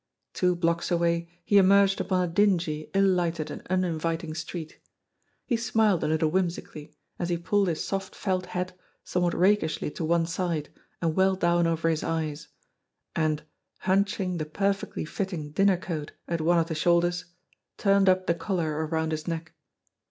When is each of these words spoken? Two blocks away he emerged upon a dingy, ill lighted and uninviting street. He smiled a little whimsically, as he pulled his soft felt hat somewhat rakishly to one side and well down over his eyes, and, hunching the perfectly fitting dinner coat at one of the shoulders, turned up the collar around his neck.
Two 0.33 0.55
blocks 0.55 0.89
away 0.89 1.29
he 1.45 1.59
emerged 1.59 2.01
upon 2.01 2.23
a 2.23 2.27
dingy, 2.27 2.89
ill 2.95 3.05
lighted 3.05 3.51
and 3.51 3.61
uninviting 3.69 4.33
street. 4.33 4.79
He 5.45 5.55
smiled 5.55 6.03
a 6.03 6.07
little 6.07 6.29
whimsically, 6.31 6.95
as 7.19 7.29
he 7.29 7.37
pulled 7.37 7.67
his 7.67 7.83
soft 7.83 8.15
felt 8.15 8.47
hat 8.47 8.75
somewhat 9.03 9.35
rakishly 9.35 9.91
to 9.91 10.03
one 10.03 10.25
side 10.25 10.69
and 11.03 11.15
well 11.15 11.35
down 11.35 11.67
over 11.67 11.87
his 11.87 12.03
eyes, 12.03 12.47
and, 13.15 13.43
hunching 13.81 14.39
the 14.39 14.45
perfectly 14.47 15.05
fitting 15.05 15.51
dinner 15.51 15.77
coat 15.77 16.13
at 16.27 16.41
one 16.41 16.57
of 16.57 16.65
the 16.67 16.73
shoulders, 16.73 17.25
turned 17.77 18.09
up 18.09 18.25
the 18.25 18.33
collar 18.33 18.87
around 18.87 19.11
his 19.11 19.27
neck. 19.27 19.53